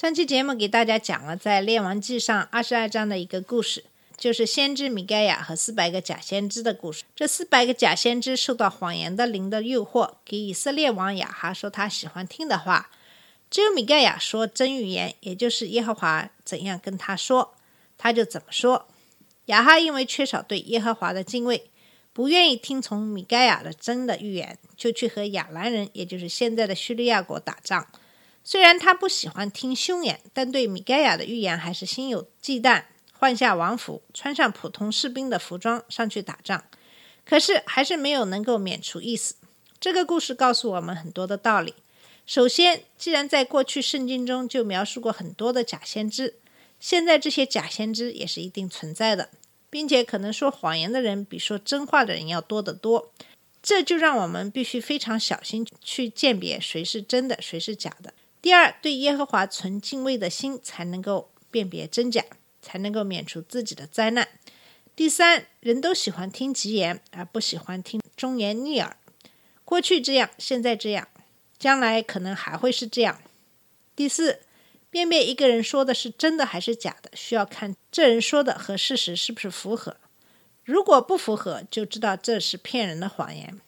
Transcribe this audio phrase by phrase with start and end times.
[0.00, 3.82] 上期节目给大家讲了在《列王记》上二十二章的一个故事，
[4.16, 7.02] 就是先知米盖亚和四百个假先知的故事。
[7.16, 12.90] 这四百个假先知受到谎言的灵的诱惑，给以色列王亚哈说他喜欢听的话。
[13.50, 17.56] 只有米盖亚说真预言，也就是耶和华怎样跟他说，
[17.96, 18.86] 他就怎么说。
[19.46, 21.68] 亚哈因为缺少对耶和华的敬畏，
[22.12, 27.88] 不愿意听从米盖亚的真的预言，就去和亚兰人，也就是现在的叙利亚国打仗。
[28.50, 36.64] 虽然他不喜欢听凶言，但对米盖亚的预言还是心有忌惮，换下王服，穿上普通士兵的服装上去打仗。
[37.26, 39.34] 可是还是没有能够免除一死。
[39.78, 41.74] 这个故事告诉我们很多的道理。
[42.24, 46.36] 首先，既然在过去圣经中就描述过很多的假先知，
[46.80, 49.28] 现在这些假先知也是一定存在的，
[49.68, 53.12] 并且可能说谎言的人比说真话的人要多得多。
[53.62, 58.14] 这就让我们必须非常小心去鉴别谁是真的，谁是假的。
[58.40, 62.24] 第二，对耶和华存敬畏的心，才能够辨别真假，
[62.62, 64.28] 才能够免除自己的灾难。
[64.94, 68.96] 第三，人都喜欢听吉言，而不喜欢听忠言逆耳。
[69.64, 71.08] 过去这样，现在这样，
[71.58, 73.20] 将来可能还会是这样。
[73.94, 74.40] 第四，
[74.88, 79.96] 辨别一个人说的是真的还是假的，需要看这人说的和事实是不是符合。
[80.64, 83.60] 如果不符合，就知道这是骗人的谎言。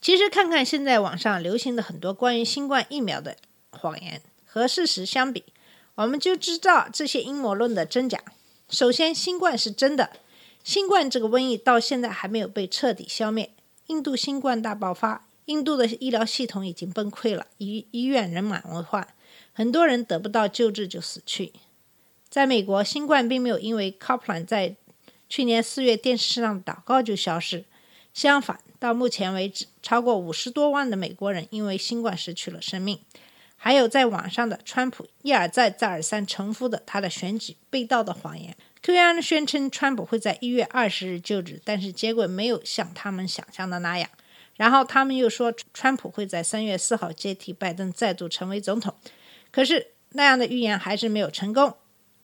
[0.00, 3.36] 其实，看看现在网上流行的很多关于新冠疫苗的
[3.76, 5.44] 谎言和事实相比，
[5.96, 8.22] 我们就知道这些阴谋论的真假。
[8.68, 10.10] 首先，新冠是真的，
[10.64, 13.52] 新冠这个瘟疫到现在还没有被彻底消灭。
[13.86, 19.06] 印度新冠大爆发，印度的医疗系统已经崩溃了，医医院人满为患，
[19.52, 21.52] 很多人得不到救治就死去。
[22.28, 24.74] 在美国，新冠并没有因为 Copland 在
[25.28, 27.64] 去年四月电视上祷告就消失，
[28.12, 32.98] 相反，到目前为止，超过五十多万的美国人因为新冠失去了生命。
[33.66, 38.56] 还有在网上的川普一而再、再而三重复的他的选举被盗的谎言。
[38.80, 44.08] q a n 宣称川普会在一月二十日就职，但是结果没有像他们想象的那样。
[44.54, 48.94] 然后他们又说川普会在三月四号接替拜登再度成为总统，
[49.50, 51.76] 可是那样的预言还是没有成功。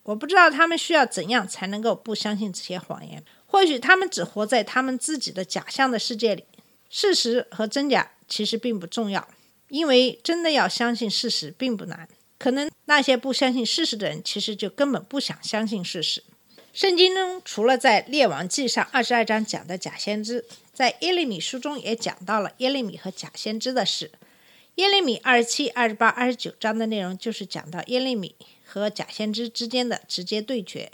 [0.03, 3.21] 我不知道他们需要怎样才能够不相信这些谎言。
[3.45, 6.45] 或许他们只活在他们自己的假象的世界里，
[6.89, 9.27] 事实和真假其实并不重要。
[9.73, 12.07] 因为真的要相信事实并不难，
[12.37, 16.23] 可能那些不相信事实的人，其实就根本不想相信事实。
[16.71, 24.11] 圣经中除了在列王记上二十二章讲的假先知，在耶利米书中也讲到了耶利米和假先知的事。
[24.75, 30.91] 耶利米二十七、二十八、二十九章的内容就是讲到耶利米和假先知之间的直接对决。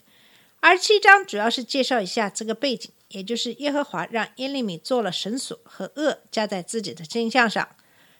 [0.61, 7.67] 二十七章主要是介绍一下这个背景，也就是耶和华让耶利米做了绳索和恶加在自己的肩项上。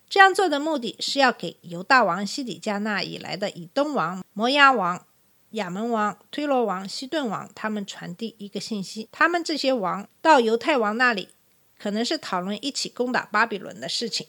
[0.09, 5.05] 这样做的目的是要给犹大王西底加那以来的以东王、摩押王、
[5.51, 11.29] 亚门王、推罗王、西顿王他们传递一个信息：他们这些王到犹太王那里，
[11.77, 14.25] 可能是讨论一起攻打巴比伦的事情。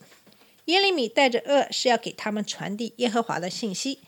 [0.67, 4.01] 耶利米带着恶是要给他们传递耶和华的信息，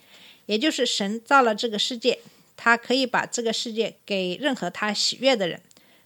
[0.45, 2.19] 也就是神造了这个世界，
[2.55, 5.59] 他可以把这个世界给任何他喜悦的人。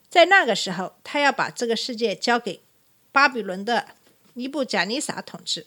[0.09, 2.61] 在那个时候，他要把这个世界交给
[3.11, 3.96] 巴比伦的。
[4.37, 5.65] 尼布贾尼撒统治，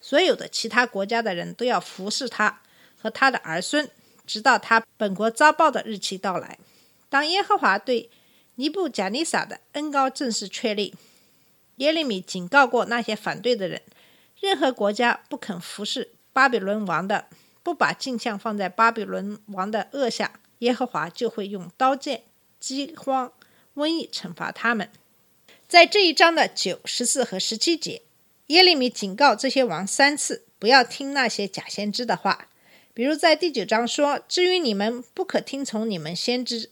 [0.00, 2.62] 所有的其他国家的人都要服侍他
[2.96, 3.90] 和他的儿孙，
[4.24, 6.56] 直到他本国遭报的日期到来。
[7.08, 8.08] 当耶和华对
[8.54, 10.94] 尼布贾尼撒的恩高正式确立，
[11.78, 13.82] 耶利米警告过那些反对的人：
[14.38, 17.26] 任何国家不肯服侍巴比伦王的，
[17.64, 22.22] 不把镜像放在巴比伦王的恶下，耶和华就会用刀剑、
[22.60, 23.32] 饥荒、
[23.74, 24.88] 瘟疫惩罚他们。
[25.66, 28.02] 在这一章的九、十四和十七节。
[28.52, 32.48] 耶利米警告这些王三次，不要听那些假先知的话。
[32.92, 36.68] 比如在第九章说：“至于你们，不可听从你们先知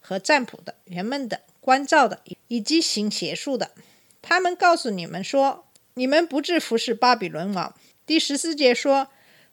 [0.00, 3.70] 和占卜的、人们的、关照的，以及行邪术的。
[4.20, 9.06] 他们告诉你们说，你们不至服侍巴比伦王。”第十四节说：“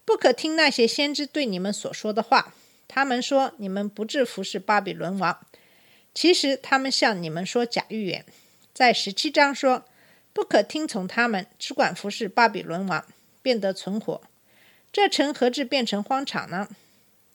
[0.03, 2.55] 不可听那些先知对你们所说的话。
[2.87, 5.45] 他们说你们不至服侍巴比伦王，
[6.15, 8.25] 其实他们向你们说假预言。”
[8.73, 9.85] 在十七章说。
[10.37, 13.03] 不可听从他们，只管服侍巴比伦王，
[13.41, 14.21] 便得存活。
[14.93, 16.69] 这城何至变成荒场呢？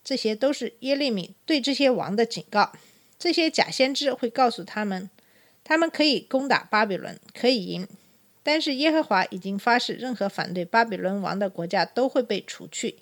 [0.05, 2.73] 这些都是耶利米对这些王的警告。
[3.19, 5.11] 这些假先知会告诉他们，
[5.65, 7.89] 他们可以攻打巴比伦，可以赢。
[8.45, 12.99] 但是耶和华已经发誓，任何反对巴比伦王的国家都会被除去。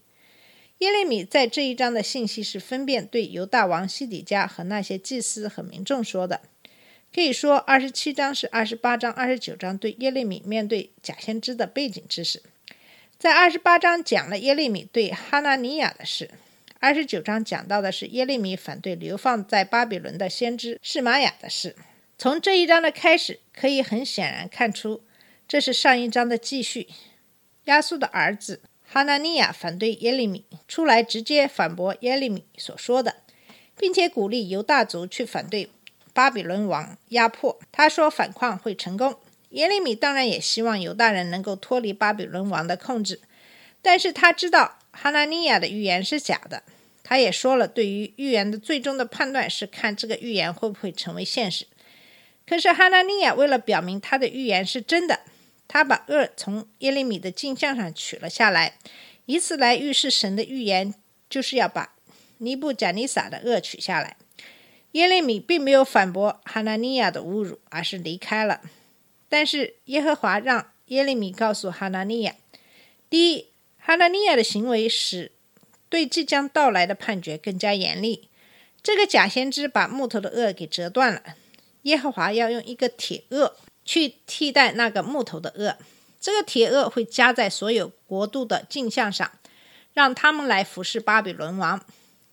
[0.79, 6.41] 耶利米在这一章的信息是分辨对犹大王西底家和那些祭司和民众说的。
[7.13, 12.43] 可以说，二十七章是二十八章、二十九章对耶利米面对假先知的背景知识。
[13.19, 16.31] 在二十八章讲了耶利米对哈纳尼亚的事。
[16.79, 21.77] 二十九章讲到的是耶利米反对流放在巴比伦的先知示玛雅的事。
[22.17, 25.03] 从这一章的开始，可以很显然看出，
[25.49, 26.89] 这是上一章的继续。
[27.65, 33.17] 亚述的儿子哈纳尼亚反对耶利米，出来直接反驳耶利米所说的，
[33.77, 35.69] 并且鼓励犹大族去反对
[36.13, 37.59] 巴比伦王压迫。
[37.71, 39.15] 他说反抗会成功。
[39.51, 43.21] 耶利米当然也希望犹大人能够脱离巴比伦王的控制，
[43.83, 44.77] 但是他知道。
[44.93, 46.65] 哈纳尼亚的预言是假的，
[47.05, 51.65] 他也说了，对于预言的最终的判断是看这个预言会不会成为现实。
[52.45, 55.21] 可是哈纳尼亚为了表明他的预言是真的，
[55.69, 58.75] 他把恶从耶利米的镜像上取了下来，
[59.27, 60.93] 以此来预示神的预言
[61.31, 61.95] 就是要把
[62.39, 64.17] 尼布贾尼撒的恶取下来。
[64.93, 68.61] 耶利米并没有反驳哈纳尼亚的侮辱，而是离开了。
[69.29, 72.35] 但是耶和华让耶利米告诉哈纳尼亚，
[73.09, 73.47] 第一。
[73.83, 75.33] 哈纳尼亚的行为使
[75.89, 78.29] 对即将到来的判决更加严厉。
[78.83, 81.23] 这个假先知把木头的轭给折断了，
[81.83, 83.55] 耶和华要用一个铁轭
[83.85, 85.77] 去替代那个木头的轭。
[86.21, 89.33] 这个铁轭会加在所有国度的镜像上，
[89.95, 91.83] 让他们来服侍巴比伦王。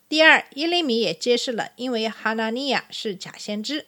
[0.10, 3.86] 第二，耶利米也揭示了，因为哈纳尼亚是假先知，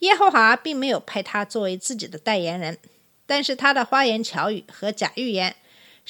[0.00, 2.78] 耶和华并没有派他作为自己的代言人，
[3.26, 5.56] 但是他的花言巧语和假预言。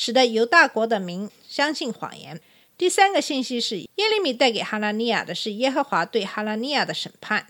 [0.00, 2.40] 使得犹大国的民相信谎言。
[2.76, 7.48] 第三个信息是，耶利米带给哈拉尼亚的是耶和华对哈拉尼亚的审判，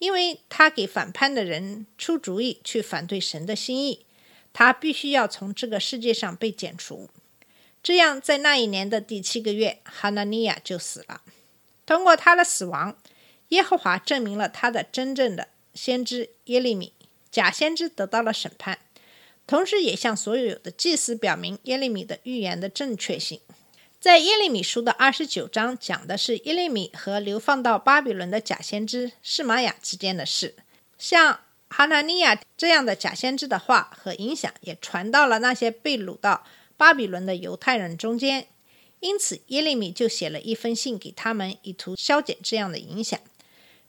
[0.00, 4.04] 因为他给反叛的人出主意去反对神的心意，
[4.52, 7.08] 他必须要从这个世界上被剪除。
[7.86, 11.22] 这样，在那一年的第七个月，哈拉尼亚就死了。
[11.86, 12.98] 通过他的死亡，
[13.50, 16.92] 耶和华证明了他的真正的先知耶利米，
[17.30, 18.80] 假先知得到了审判。
[19.46, 23.40] 同时，也向所有的祭司表明耶利米的预言的正确性。
[24.00, 30.56] 在耶利米书的二十九章，讲的是耶利米和流放到巴比伦的假先知示玛雅之间的事。
[30.98, 31.38] 像
[31.68, 36.42] 哈纳尼亚这样的假先知的话和影响，也传到了那些被掳到
[36.76, 38.46] 巴比伦的犹太人中间。
[39.00, 43.18] 因此，耶利米就写了一封信给他们，以图消减这样的影响。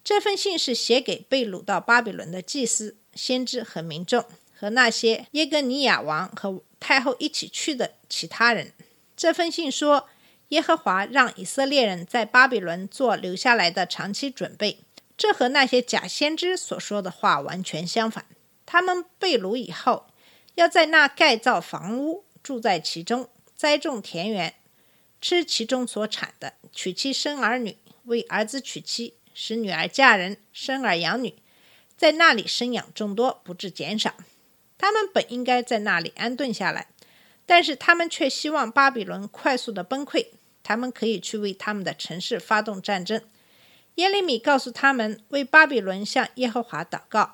[0.04, 4.26] 这封信是写给被掳到巴比伦的祭司、先知和民众。
[4.60, 8.74] 和那些耶格尼亚王和太后一起去的其他人，
[9.16, 10.10] 这封信说，
[10.48, 14.80] 耶和华让以色列人在巴比伦做留下来的长期准备。
[15.16, 18.26] 这和那些假先知所说的话完全相反。
[18.66, 20.08] 他们被掳以后，
[20.56, 23.28] 要在那盖造房屋，住在其中，
[23.58, 24.54] 栽种田园，
[25.20, 31.36] 吃其中所产的，娶妻生儿女，为儿子娶妻，使女儿嫁人，生儿养女，
[31.98, 34.14] 在那里生养众多，不致减少。
[34.78, 36.88] 他们本应该在那里安顿下来，
[37.46, 40.28] 但是他们却希望巴比伦快速的崩溃。
[40.64, 43.22] 他们可以去为他们的城市发动战争。
[43.96, 47.34] 耶利米告诉他们，为巴比伦向耶和华祷告。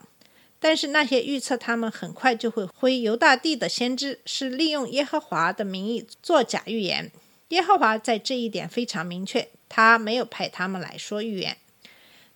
[0.63, 7.11] 但是那些预测他们很快就会回犹大地的先知，是利用耶和华的名义做假预言。
[7.49, 11.57] 耶和华在这一点非常明确，他没有派他们来说预言。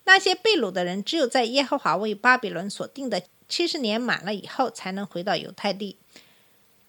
[0.04, 3.22] 那些被掳的人，只有在耶和华为巴比伦所定的。
[3.48, 5.96] 七十年满了以后，才能回到犹太地，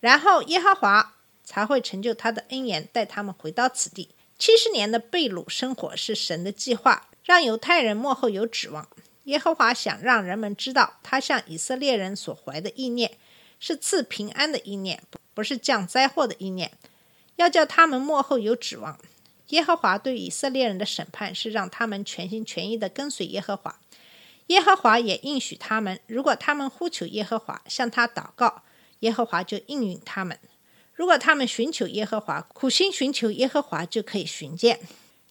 [0.02, 1.16] 然后耶和华
[1.46, 4.10] 才会成就他的恩言，带他们回到此地。
[4.38, 8.90] 七十年的被掳生活是神的计划，让犹太人幕后有指望。
[9.30, 13.12] 耶和华想让人们知道，他向以色列人所怀的意念
[13.60, 15.04] 是赐平安的意念，
[15.36, 16.72] 不是降灾祸的意念，
[17.36, 19.00] 要叫他们幕后有指望。
[19.50, 23.80] 耶和华对以色列人的审判是让他们全心全意地跟随耶和华。
[24.48, 28.64] 耶和华也应许他们，如果他们呼求耶和华，向他祷告，
[29.02, 30.36] 耶和华就应允他们；
[30.96, 34.80] 如果他们寻求耶和华，苦心寻求耶和华，就可以寻见。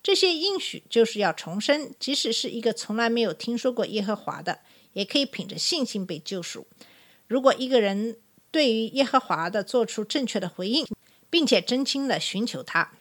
[0.09, 4.61] 这些应许就是要重生，即使是一个从来没有听说过耶和华的，
[4.95, 6.67] 也可以凭着信心被救赎。
[7.27, 8.17] 如果一个人
[8.51, 10.87] 对于耶和华的做出正确的回应，
[11.29, 12.93] 并且真心的寻求他，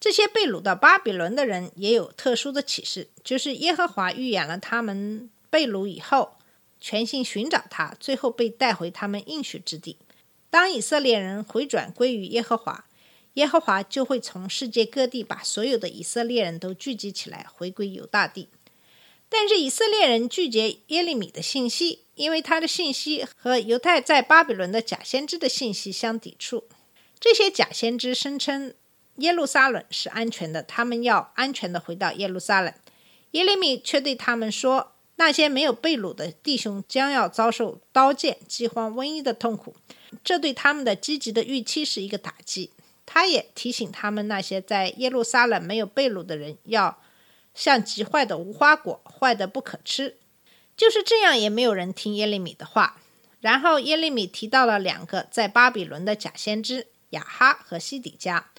[0.00, 5.28] 这些被掳到巴比伦的人也有特殊的启示，就是耶和华预言了他们。
[5.50, 6.38] 被掳以后，
[6.80, 9.98] 全心寻找他，最后被带回他们应许之地。
[10.48, 12.86] 当以色列人回转归于耶和华，
[13.34, 18.48] 耶和华就会从世界各地把所有的以色列人都聚集起来，回归犹大地。
[19.28, 26.68] 但是以色列人拒绝耶利米的信息，因为他的信息和犹太在巴比伦的假先知的信息相抵触。
[27.18, 28.74] 这些假先知声称
[29.16, 32.72] 耶路撒冷是安全的，他们要安全的回到耶路撒冷。
[33.32, 39.74] 耶利米却对他们说，那些没有被掳的弟兄将要遭受刀剑、饥荒、瘟疫的痛苦，
[40.22, 42.70] 这对他们的积极的预期是一个打击。
[43.06, 47.00] 他也提醒他们，那些在耶路撒冷没有被掳的人要。
[47.54, 50.16] 像极坏的无花果，坏的不可吃。
[50.76, 53.00] 就是这样，也没有人听耶利米的话。
[53.40, 58.50] 然后耶利米提到了两个在巴比伦的假先知亚哈和西底家，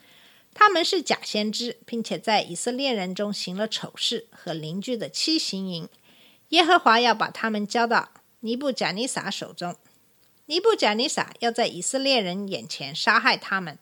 [0.54, 5.90] 他们是假先知，并且在以色列人中行了丑事和邻居的欺行淫。
[6.50, 9.76] 耶和华要把他们交到尼布贾尼撒手中，
[10.46, 13.78] 尼布贾尼撒要在以色列人眼前杀害他们，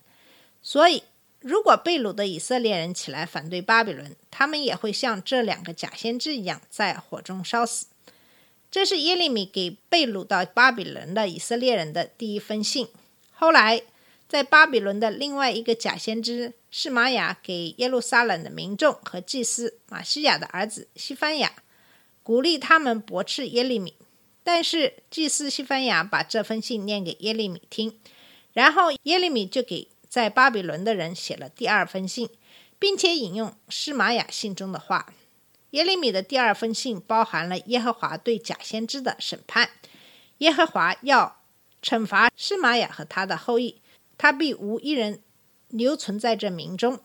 [0.63, 1.03] 所以。
[1.45, 7.87] 如果被掳的以色列人起来反对巴比伦，他们也会像这两个假先知一样在火中烧死。
[8.71, 12.87] 这是耶利米给被掳到巴比伦的以色列人的第一封信。
[13.33, 13.81] 后来，
[14.29, 21.51] 在巴比伦的另外一个假先知是玛雅给耶路撒冷的民众和祭司马西亚的儿子西番雅，
[22.23, 23.95] 鼓励他们驳斥耶利米。
[24.45, 27.99] 但是祭司西番雅把这封信念给耶利米听，
[28.53, 29.89] 然后耶利米就给。
[30.13, 32.29] 在巴比伦的人写了第二封信，
[32.77, 35.11] 并且引用施玛雅信中的话。
[35.71, 39.71] 耶利米的第二封信包含了耶和华对假先知的审判。
[40.37, 41.41] 耶和华要
[41.81, 43.81] 惩罚施玛雅和他的后裔，
[44.15, 45.19] 他必无一人
[45.69, 46.99] 留存在这民中，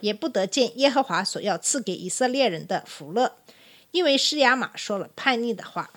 [0.00, 3.36] 也不得见耶和华所要赐给以色列人的福乐，
[3.92, 5.92] 因为施雅玛说了叛逆的话。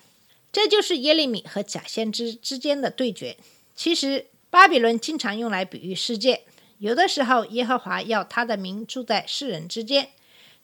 [0.52, 3.38] 这就是耶利米和假先知之间的对决。
[3.74, 6.44] 其实，巴比伦经常用来比喻世界。
[6.82, 10.10] 有的时候，耶和华要他的名住在世人之间，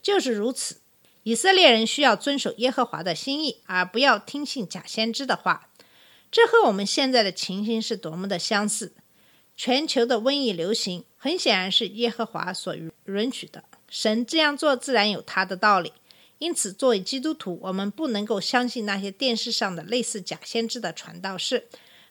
[0.01, 0.81] 就是如此。
[1.21, 5.69] 以色列人需要遵守耶和华的心意，而不要听信假先知的话。
[6.31, 8.95] 这和我们现在的情形是多么的相似！
[9.55, 13.63] 全球的瘟疫流行，很显然是耶和华所允许的。
[13.87, 15.93] 神这样做自然有他的道理。
[16.39, 21.67] 因此，作为基督徒，我们不能够相信那些电视上的类似假先知的传道士，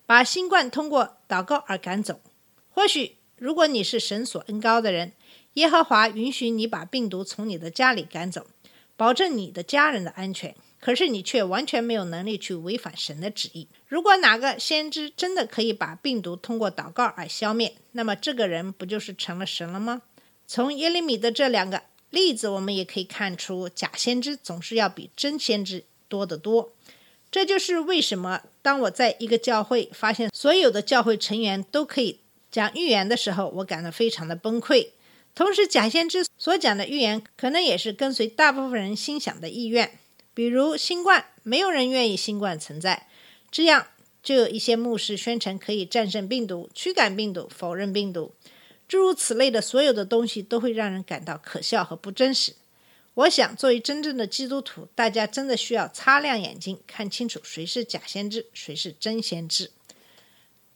[0.06, 2.20] 把新冠通过祷告而赶走。
[2.70, 3.15] 或许。
[3.38, 5.12] 如果你是神所恩高的人，
[5.54, 8.46] 耶和华允许你把病毒从你的家里赶走，
[8.96, 10.54] 保证你的家人的安全。
[10.78, 13.66] 可是你却完全没有能力去违反神的旨意。
[13.88, 20.02] 如果哪个先知真的可以把病毒通过祷告而消灭，那么这个人不就是成了神了吗？
[20.46, 26.72] 从耶利米的这两个例子，我们也可以看出，假先知总是要比真先知多得多。
[27.30, 32.20] 这就是为什么当我在一个教会发现所有的教会成员都可以。
[32.56, 34.88] 讲预言的时候，我感到非常的崩溃。
[35.34, 39.98] 同时，假先知所讲的预言可能也是跟随大部分人心想的意愿。
[40.32, 43.08] 比如新冠，没有人愿意新冠存在，
[43.50, 43.88] 这样
[44.22, 48.32] 就有一些牧师宣称可以战胜病毒、驱赶病毒、否认病毒，
[48.88, 52.54] 诸如此类的所有的东西都会让人感到可笑和不真实。
[53.12, 59.72] 我想，作为真正的基督徒，大家真的需要擦亮眼睛，看清楚谁是假先知，谁是真先知。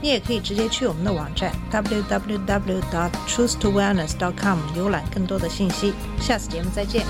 [0.00, 5.92] 你也可以直接去我们的网站 www.dot.truthtowellness.com 浏览更多的信息。
[6.20, 7.04] 下次节目再见。